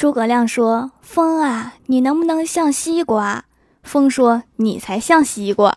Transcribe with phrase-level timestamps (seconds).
[0.00, 3.44] 诸葛亮说：“风啊，你能不能像西瓜？”
[3.84, 5.76] 风说：“你才像西瓜。”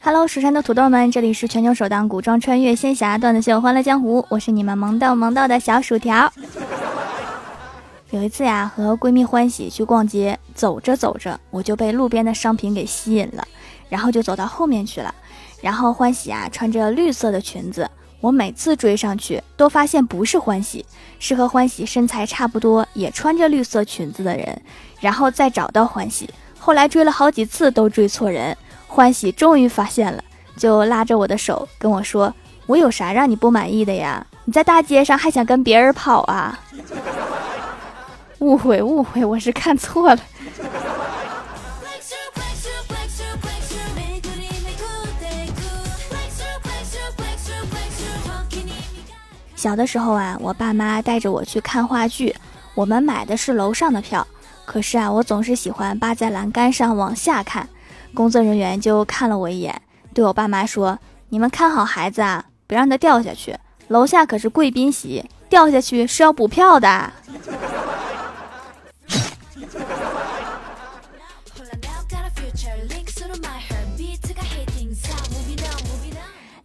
[0.00, 6.32] 哈喽，蜀山的土豆们，这里是全球首档古装穿越仙侠段子秀《欢乐江湖》，我是你们萌豆萌豆的小薯条。
[8.14, 13.44] 有一次呀，和闺蜜欢喜去逛街，走着走着，我就被路边的商品给吸引了，
[13.88, 15.12] 然后就走到后面去了。
[15.60, 20.86] 然后欢喜啊，穿着绿色的裙子，我每次追上去都发现不是欢喜，
[21.18, 24.62] 是和欢喜身材差不多，也穿着绿色裙子的人。
[25.00, 28.56] 然后再找到欢喜，后来追了好几次都追错人。
[28.86, 30.22] 欢喜终于发现了，
[30.56, 32.32] 就拉着我的手跟我说
[32.66, 34.24] ：“我有啥让你不满意的呀？
[34.44, 36.56] 你在大街上还想跟别人跑啊？”
[38.44, 40.20] 误会误会，我是看错了。
[49.56, 52.36] 小的时候啊，我爸妈带着我去看话剧，
[52.74, 54.26] 我们买的是楼上的票，
[54.66, 57.66] 可是啊，我总是喜欢扒在栏杆上往下看。
[58.12, 59.80] 工作人员就看了我一眼，
[60.12, 60.98] 对我爸妈说
[61.30, 63.56] ：“你们看好孩子啊，别让他掉下去。
[63.88, 67.10] 楼下可是贵宾席，掉下去是要补票的。”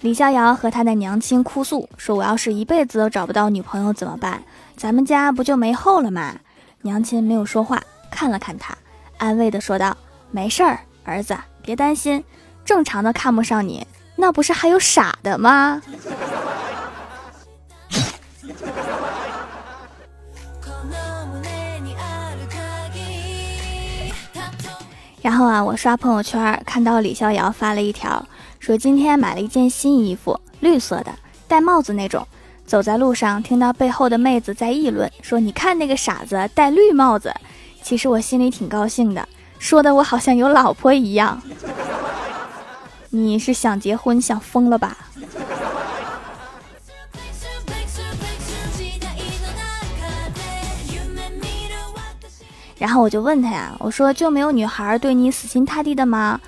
[0.01, 4.41] 李逍遥和他的娘亲哭诉说：“我要是一辈子都找不到女朋友怎么办？
[4.77, 6.35] 咱们家不就没后了吗？”
[6.83, 8.73] 娘亲没有说话，看了看他，
[9.17, 9.97] 安慰的说道
[10.31, 12.23] ：“没事儿。”儿子，别担心，
[12.63, 15.81] 正常的看不上你，那不是还有傻的吗？
[25.21, 28.25] 然后啊，我刷朋友圈看到李逍遥发了一条，
[28.59, 31.11] 说今天买了一件新衣服，绿色的，
[31.47, 32.27] 戴帽子那种。
[32.65, 37.33] 走在路上，听到背后的妹子在议论，说你看那个傻子戴绿帽子。
[37.81, 39.27] 其实我心里挺高兴的。
[39.57, 41.41] 说的我好像有老婆一样，
[43.09, 44.97] 你是想结婚想疯了吧？
[52.77, 56.39] 然后我就问他呀，我说就没有女孩对你死心塌地的吗？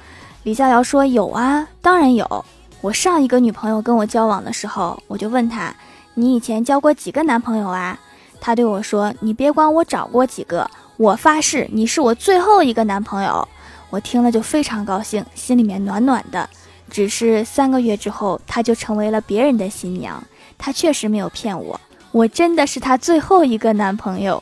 [0.43, 2.45] 李逍遥说有啊，当然有。
[2.81, 5.71] 我上一个女朋友跟我交往的时候，我就问他，
[6.15, 7.99] 你以前交过几个男朋友啊？
[8.39, 10.67] 他对我说，你别管我找过几个。
[10.97, 13.47] 我发誓，你是我最后一个男朋友。
[13.91, 16.49] 我听了就非常高兴，心里面暖暖的。
[16.89, 20.23] 只是三个月之后，他就成为了别人的新娘。
[20.57, 21.79] 他确实没有骗我，
[22.11, 24.41] 我真的是她最后一个男朋友。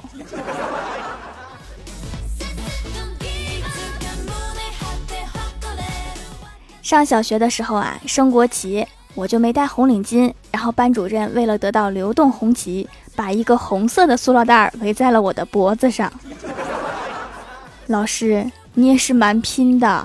[6.90, 8.84] 上小学的时候啊，升国旗，
[9.14, 10.34] 我就没戴红领巾。
[10.50, 16.12] 然后班主任为了得到流动红旗，把一个红色的塑料袋围在了我的脖子上。
[17.86, 20.04] 老师，你也是蛮拼的。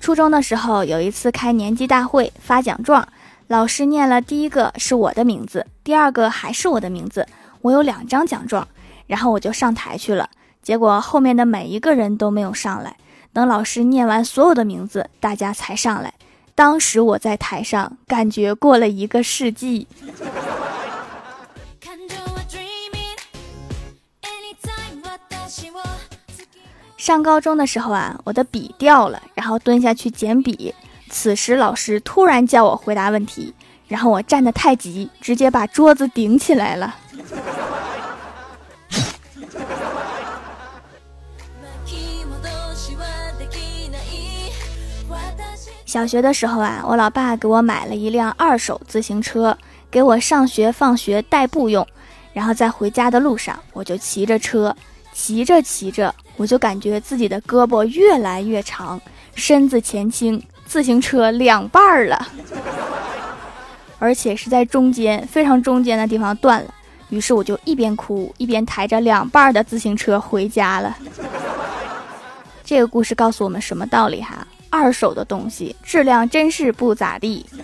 [0.00, 3.08] 初中的时候，有一次开年级大会发奖状，
[3.48, 7.26] 老师念了第一个是我的名字，第二个还是我的名字。
[7.62, 8.68] 我有两张奖状，
[9.06, 10.28] 然后我就上台去了。
[10.62, 12.96] 结果后面的每一个人都没有上来，
[13.32, 16.14] 等老师念完所有的名字，大家才上来。
[16.54, 19.86] 当时我在台上，感觉过了一个世纪。
[26.96, 30.74] 上高中的时候啊，我的笔掉了，然后蹲下去捡笔。
[31.10, 33.52] 此时老师突然叫我回答问题，
[33.86, 36.96] 然后我站得太急，直接把桌子顶起来了。
[45.94, 49.56] 小学的时候啊，我老爸给我买了一辆二手自行车，
[49.92, 51.86] 给我上学放学代步用。
[52.32, 54.74] 然后在回家的路上，我就骑着车，
[55.12, 59.00] 骑着骑着，我就感觉自己的胳膊越来越长，
[59.36, 62.26] 身子前倾，自行车两半儿了，
[64.00, 66.74] 而且是在中间非常中间的地方断了。
[67.10, 70.98] 于是我就一边哭一边抬着两半儿的自行车回家了。
[72.64, 74.44] 这个故事告诉我们什么道理哈？
[74.74, 77.46] 二手的东西质量真是不咋地。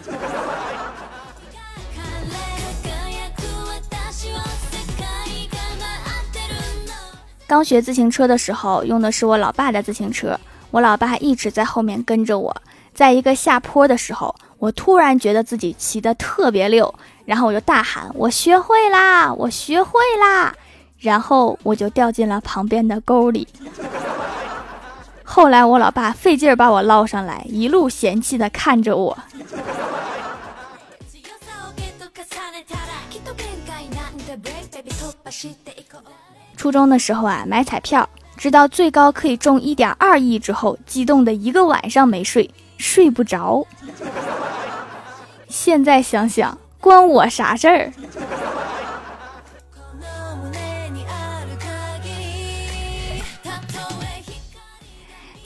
[7.49, 10.39] 刚学自行车的时候，用的是我老爸的自行车，
[10.71, 12.57] 我老爸一直在后面跟着我。
[12.95, 20.55] 在一个下坡的时候，我突然觉得自己骑得特别溜，然后我就大喊：“我学会啦，我学会啦！”
[21.01, 23.49] 然后我就掉进了旁边的沟里。
[25.33, 29.17] 后来我老爸费劲儿把我捞上来，一路嫌弃的看着我。
[36.57, 43.65] 初中的时候啊，买彩票，知道最高可以中一点二亿之后，激动的一个晚上没睡，睡不着。
[45.49, 47.93] 现在想想，关我啥事儿？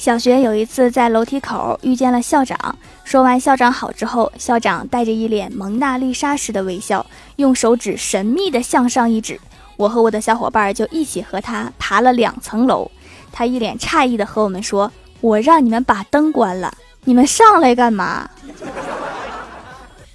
[0.05, 2.59] 小学有一次在楼梯口遇见了校长，
[3.05, 7.07] 说完校长好之后，校长带着一脸蒙娜丽莎式的微笑，
[7.37, 9.41] 用手指神秘的向上一指，
[9.79, 12.91] 我和我的小伙伴就一起和他爬了两层楼。
[13.33, 14.93] 他一脸诧异的和我们说
[15.23, 18.29] ：“我让你们把灯关了，你们上来干嘛？”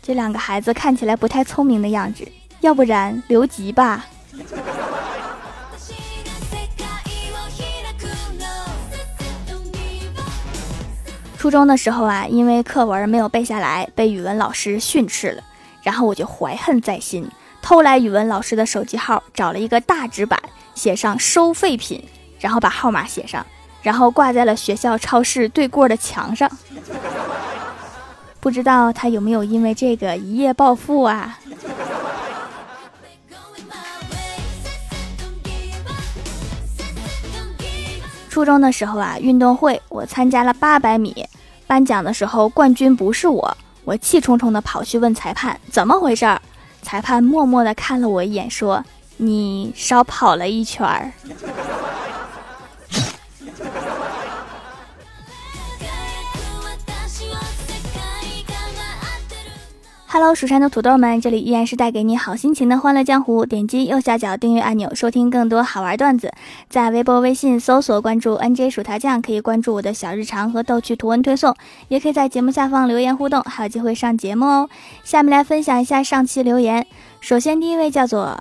[0.04, 2.24] 这两个孩子看起来不太聪明的样子，
[2.62, 4.06] 要不然留级吧。
[11.40, 15.44] 初中的时候啊，因为课文没有背下来，被语文老师训斥了。
[15.82, 17.26] 然后我就怀恨在心，
[17.62, 20.38] 偷来语文老师的手机号，找了一个大纸板，
[20.76, 22.04] 写上收废品，
[22.42, 23.46] 然后把号码写上，
[23.82, 26.52] 然后挂在了学校超市对过的墙上。
[28.42, 31.40] 不知道他有没有因为这个一夜暴富啊？
[38.40, 41.28] 初中的时候啊，运动会我参加了八百米，
[41.68, 46.42] 颁奖的时候冠军不是我，我气冲冲的跑去问裁判怎么回事儿，
[46.82, 48.82] 裁判默默的看了我一眼，说
[49.18, 51.12] 你少跑了一圈儿。
[60.12, 63.46] Hello，蜀山的土豆们，这里依然是带给你好心情的欢乐江湖。
[63.46, 66.32] 点击右下角订阅按钮，收听更多好玩段子。
[66.68, 71.56] 在微博、微信搜索关注 NJ 薯条酱，可以关注我的小日常和逗趣图文推送，
[71.90, 74.70] 也可以在节目下方留言互动，还有机会上节目哦。
[75.04, 76.88] 下面来分享一下上期留言。
[77.22, 78.36] 首先，第一位叫做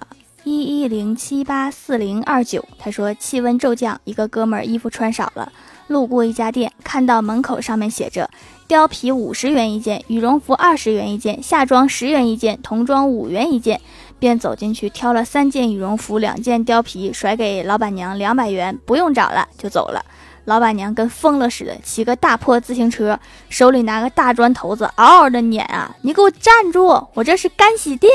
[0.45, 5.53] 一一零七八四零二九，他说气温骤降，一个哥们儿衣服穿少了，
[5.89, 8.31] 路过一家店，看到门口上面写着。
[8.69, 13.81] 貂皮五十元一件，羽绒服二十元一件，夏装十元一件，童装五元一件，
[14.19, 20.05] 便走进去挑了三件羽绒服，两件貂皮，甩给老板娘两百元，不用找了就走了。
[20.45, 23.19] 老板娘跟疯了似的，骑个大破自行车，
[23.49, 25.97] 手里拿个大砖头子，嗷嗷的撵啊！
[26.03, 27.09] 你给我站住！
[27.15, 28.13] 我这是干洗店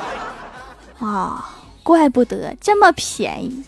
[1.00, 1.50] 啊，
[1.82, 3.64] 怪不得这么便宜。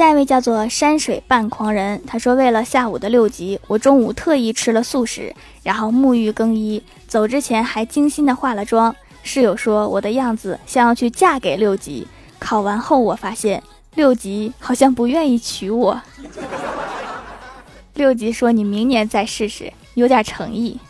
[0.00, 8.96] 下一位叫做山水半狂人，他说：“为了下午的六级，我中午特意吃了素食，然后沐浴更衣，走之前还精心的化了妆。
[9.22, 12.08] 室友说我的样子像要去嫁给六级。
[12.38, 13.62] 考完后，我发现
[13.94, 16.00] 六级好像不愿意娶我。
[17.92, 20.80] 六级说你明年再试试，有点诚意。”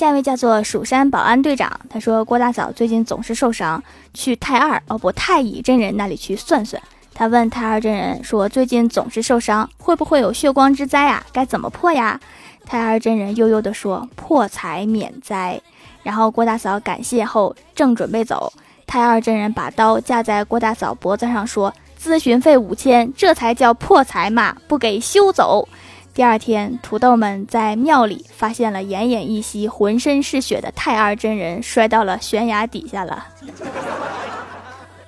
[0.00, 3.82] 下一位叫做蜀山保安队长，他说郭大嫂最近总是受伤，
[4.14, 6.82] 去太二哦不太乙真人那里去算算。
[7.12, 11.22] 他问太二真人说最近总是受伤，会不会有血光之灾啊？
[11.34, 12.18] 该怎么破呀？
[12.64, 15.60] 太二真人悠悠地说破财免灾。
[16.02, 18.50] 然后郭大嫂感谢后正准备走，
[18.86, 21.70] 太二真人把刀架在郭大嫂脖子上说
[22.02, 25.68] 咨询费五千，这才叫破财嘛，不给休走。
[26.12, 33.26] 第二天，土豆们在庙里发现了奄奄一息、浑身是血的太二真人摔到了悬崖底下了。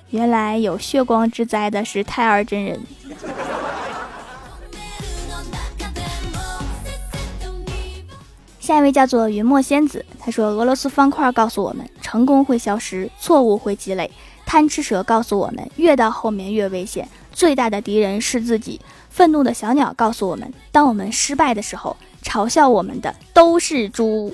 [0.09, 2.79] 原来有血光之灾的是太二真人。
[8.59, 14.09] 下一位叫做云墨仙子，他说：“俄罗斯方块告诉我们，成功会消失，错误会积累；
[14.45, 18.79] 贪吃蛇告诉我们，越到后面越危险，最大的敌人是自己。”
[19.11, 24.33] 愤怒的小鸟告诉我们：当我们失败的时候，嘲笑我们的都是猪。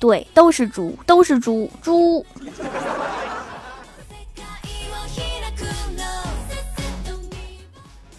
[0.00, 2.26] 对，都是猪，都是猪，猪。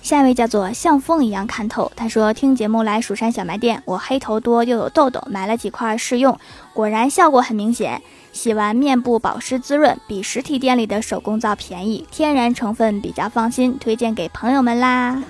[0.02, 6.40] 下一位叫做像风一样看透，他说听节目来蜀山小卖店，我黑头多又有痘痘，买了几块试用，
[6.74, 8.02] 果然效果很明显。
[8.38, 15.24] 洗完面部保湿滋润，比实体店里的手工皂便宜，天然成分比较放心，推荐给朋友们啦。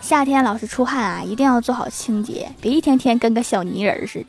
[0.00, 4.26] 夏天老是出汗啊，一定要做好清洁，别一天天跟个小泥人似的。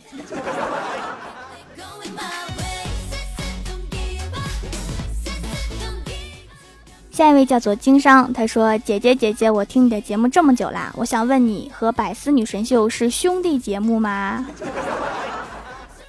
[7.12, 14.48] 下一位叫做经商，他说：“姐姐姐姐，我听你的节目这么久啦，我想问你，和百思女神秀是兄弟节目吗？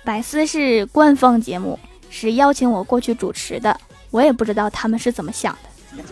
[0.07, 1.77] 百思是官方节目，
[2.09, 3.77] 是邀请我过去主持的，
[4.13, 5.69] 我也不知道他们是怎么想的。”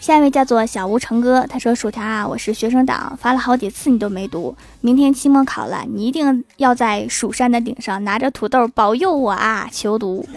[0.00, 4.56] 下一位叫做小吴成哥，他说：“薯条啊，我是学生党，发了好几次你都没读。
[4.80, 9.68] 明天期末考了，你一定要在蜀山的顶上拿着土豆保佑我啊！
[9.70, 10.28] 求读。”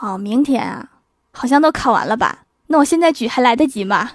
[0.00, 0.88] 哦，明天啊，
[1.30, 2.40] 好像都考完了吧？
[2.66, 4.10] 那我现在举还来得及吗？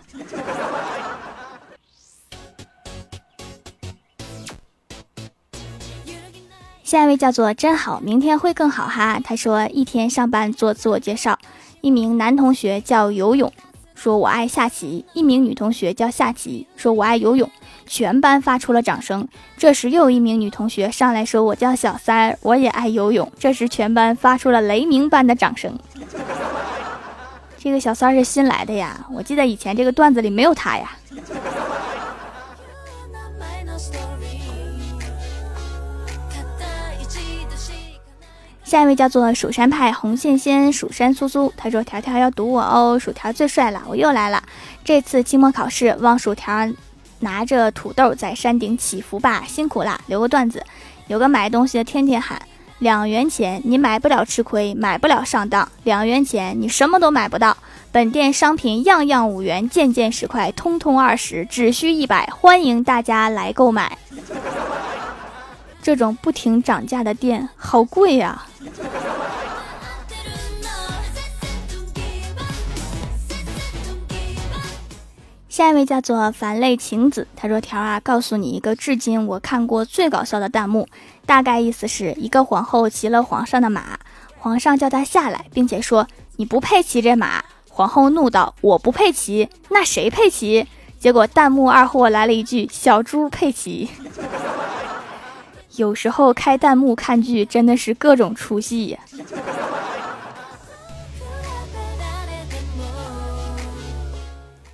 [6.89, 9.21] 下一位叫做真好，明天会更好哈。
[9.23, 11.37] 他说：“一天上班做自我介绍。”
[11.81, 13.53] 一名男同学叫游泳，
[13.93, 17.47] 说我爱下棋；一名女同学叫下棋，说我爱游泳。
[17.85, 19.27] 全班发出了掌声。
[19.55, 25.77] 这时又有一名女同学上来说：“我叫小三儿，我也爱游泳。”这时全班发出了雷鸣般的掌声。
[27.59, 30.97] 这个小三儿是新来的呀，我记得以前这个段子里没有他呀。
[38.69, 44.43] 下一位叫做蜀山派红线仙蜀山苏苏，他说：“条条要堵我哦，薯条最帅了，我又来了。
[44.85, 46.69] 这次期末考试，望薯条
[47.21, 50.63] 拿着土豆在山顶祈福吧，辛苦啦。”留个段子，
[51.07, 52.39] 有个买东西的天天喊
[52.77, 57.57] ：“两元钱你买不了吃亏，买不了上当；两元钱你什么都买不到。
[57.91, 63.97] 本店商品样样五元，件件十块，通通二十，只需一百，欢迎大家来购买。”
[65.81, 68.45] 这种不停涨价的店好贵呀！
[75.47, 80.87] 下一位叫做凡类晴子，他说：“条啊，告诉你一个至今我看过最搞笑的弹幕，
[81.25, 83.99] 大概意思是一个皇后骑了皇上的马，
[84.37, 86.07] 皇上叫她下来，并且说
[86.37, 87.43] 你不配骑这马。
[87.67, 90.65] 皇后怒道：我不配骑，那谁配骑？
[90.97, 93.89] 结果弹幕二货来了一句：小猪佩奇。”
[95.79, 98.99] 有时候开弹幕看剧真的是各种出戏呀。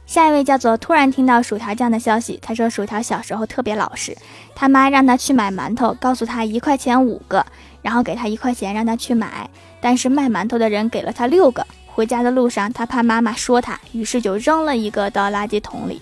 [0.07, 4.17] 下一位叫做突然听到薯条酱的消息，他说薯条小时候特别老实，
[4.55, 7.45] 他妈让他去买馒头，告诉他一块钱五个，
[7.83, 9.47] 然后给他一块钱让他去买，
[9.79, 11.67] 但是卖馒头的人给了他六个。
[11.85, 16.01] 回家的路上他怕妈妈说他，于是就扔了一个到垃圾桶里。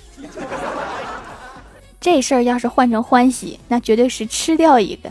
[2.03, 5.09] 这事儿要是换成欢喜，那绝对是吃掉一个。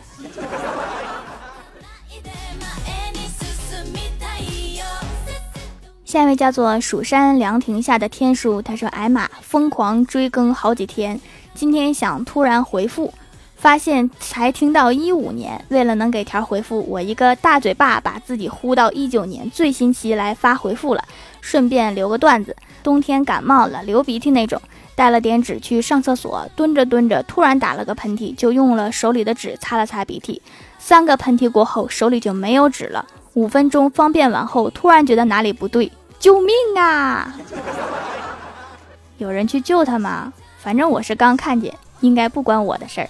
[6.04, 11.18] 下一位叫做蜀山凉亭下的天书，他说：“哎妈，疯狂追更好几天，
[11.54, 13.14] 今天想突然回复，
[13.56, 21.02] 发现才听到一五年，为了能给条回复，我一个大嘴巴把自己呼到一九年最新期来发回复了，
[21.40, 24.60] 顺便留个段子：冬天感冒了，流鼻涕那种。”
[24.94, 30.40] 带了点纸去上厕所，蹲着蹲着，突然打了个喷嚏，就用了手里的纸擦了擦鼻涕。
[30.78, 33.06] 三个喷嚏过后，手里就没有纸了。
[33.34, 37.34] 五分钟方便完后，突然觉得哪里不对，救命啊！
[39.18, 40.32] 有人去救他吗？
[40.58, 43.08] 反正我是刚看见，应该不关我的事儿。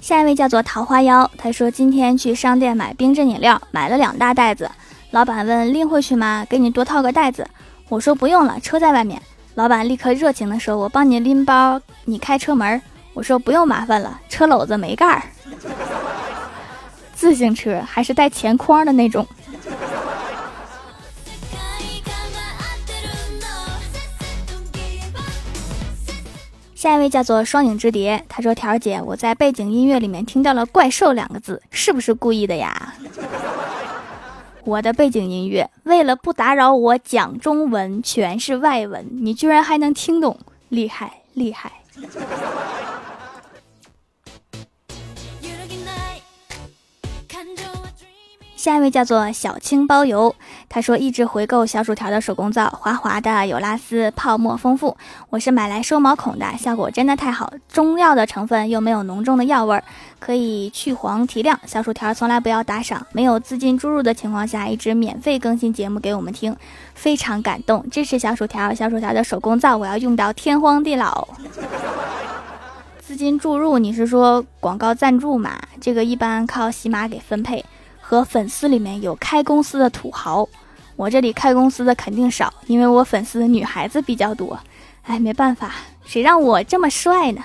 [0.00, 4.68] 下一位叫做桃花妖，他说今天去商店买冰镇饮料，买了两大袋子。
[5.10, 6.46] 老板问：“拎回去吗？
[6.48, 7.46] 给你多套个袋子。”
[7.88, 9.20] 我说：“不用了，车在外面。”
[9.56, 12.80] 老板立刻热情地说：“我帮你拎包，你开车门。”
[13.12, 15.22] 我说：“不用麻烦了，车篓子没盖儿。
[17.12, 19.26] ”自行车还是带前框的那种。
[26.76, 32.94] 下一位叫做双影之蝶，他说：“条姐，我在背景音乐里面听到了‘怪兽’两个字，是不是故意的呀？”
[34.64, 40.38] 我的背景音乐，为了不打扰我讲中文，全是外文，你居然还能听懂，
[40.68, 41.72] 厉害厉害！
[48.60, 50.34] 下一位叫做小青包邮，
[50.68, 54.94] 他说一直回购小薯条的手工皂，滑滑的，有拉丝，泡沫丰富。
[55.30, 59.82] 我是买来收毛孔的，效果真的太好，中药的成分又没有浓重的药味儿，
[60.18, 61.58] 可以去黄提亮。
[61.64, 66.54] 小薯条从来不要打赏，没有资金注入的情况下，一直免费更新节目给我们听，
[66.92, 68.74] 非常感动，支持小薯条。
[68.74, 71.26] 小薯条的手工皂我要用到天荒地老。
[72.98, 75.58] 资金注入，你是说广告赞助嘛？
[75.80, 77.64] 这个一般靠喜马给分配。
[78.10, 80.48] 和粉丝里面有开公司的土豪，
[80.96, 84.58] 我这里开公司的肯定少，因为我粉丝女孩子比较多。
[85.02, 85.72] 哎，没办法，
[86.04, 87.40] 谁让我这么帅呢？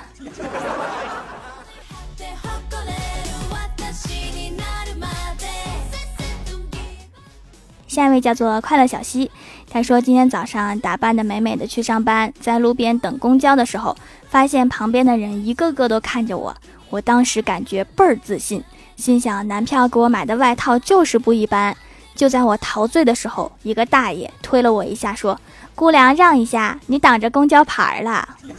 [7.88, 9.30] 下一位叫做快乐小溪，
[9.70, 13.96] 他说今天早上打扮的美美的去上班，在路边等公交的时候，
[14.28, 16.56] 发现旁边的人一个个都看着我，
[16.90, 18.64] 我当时感觉倍儿自信，
[18.96, 21.75] 心想男票给我买的外套就是不一般。
[22.16, 25.38] 就在我陶醉的时候，一个大爷推了我一下，说
[25.75, 28.38] ：“姑娘让一下，你挡着公交牌了。”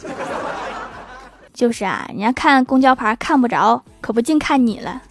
[1.55, 5.01] 就是啊，人家看公交牌看不着，可不净看你了。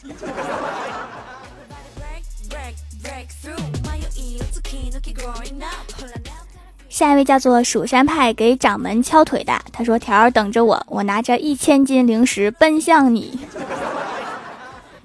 [6.88, 13.40] 下一位叫做蜀山派给掌门敲腿的，他说：“条儿等着我，我拿着一千斤零食奔向你。”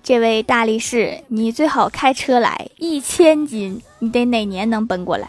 [0.03, 5.27] 这位大力士，你最好开车来，一千斤，你得哪年能奔过来？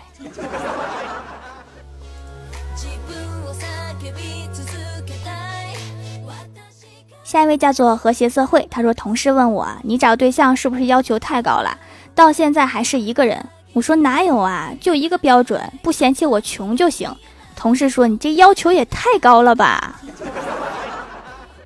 [7.22, 11.78] 下一位叫做和谐社会，他说：“同事问我，你找对象是不是要求太高了？
[12.14, 17.14] 到现在还是一个人。”我说哪有啊，就一个标准，不嫌弃我穷就行。
[17.56, 19.98] 同事说你这要求也太高了吧？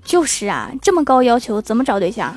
[0.04, 2.36] 就是啊，这么高要求怎么找对象？